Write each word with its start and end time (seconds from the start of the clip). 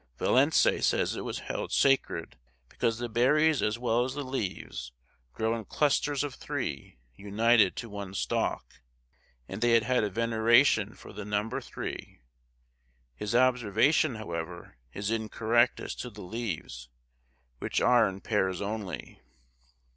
Vallancey 0.17 0.81
says 0.81 1.15
it 1.15 1.21
was 1.21 1.37
held 1.45 1.71
sacred 1.71 2.35
because 2.69 2.97
the 2.97 3.07
berries 3.07 3.61
as 3.61 3.77
well 3.77 4.03
as 4.03 4.15
the 4.15 4.23
leaves 4.23 4.91
grow 5.31 5.55
in 5.55 5.63
clusters 5.63 6.23
of 6.23 6.33
three 6.33 6.97
united 7.13 7.75
to 7.75 7.87
one 7.87 8.15
stalk, 8.15 8.81
and 9.47 9.61
they 9.61 9.79
had 9.79 10.03
a 10.03 10.09
veneration 10.09 10.95
for 10.95 11.13
the 11.13 11.23
number 11.23 11.61
three; 11.61 12.19
his 13.13 13.35
observation, 13.35 14.15
however, 14.15 14.75
is 14.91 15.11
incorrect 15.11 15.79
as 15.79 15.93
to 15.93 16.09
the 16.09 16.23
leaves, 16.23 16.89
which 17.59 17.79
are 17.79 18.09
in 18.09 18.21
pairs 18.21 18.59
only. 18.59 19.21